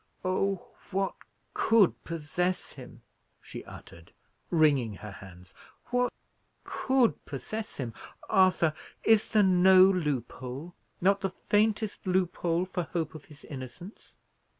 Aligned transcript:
"Oh, 0.25 0.65
what 0.89 1.13
could 1.53 2.03
possess 2.03 2.71
him?" 2.71 3.03
she 3.39 3.63
uttered, 3.65 4.13
wringing 4.49 4.95
her 4.95 5.11
hands; 5.11 5.53
"what 5.91 6.11
could 6.63 7.23
possess 7.25 7.75
him? 7.77 7.93
Arthur, 8.27 8.73
is 9.03 9.29
there 9.29 9.43
no 9.43 9.85
loophole, 9.85 10.73
not 11.01 11.21
the 11.21 11.29
faintest 11.29 12.07
loophole 12.07 12.65
for 12.65 12.81
hope 12.81 13.13
of 13.13 13.25
his 13.25 13.43
innocence?" 13.45 14.15